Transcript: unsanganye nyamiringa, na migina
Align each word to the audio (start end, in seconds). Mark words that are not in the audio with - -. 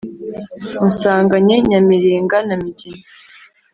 unsanganye 0.85 1.55
nyamiringa, 1.69 2.37
na 2.47 2.55
migina 2.63 3.01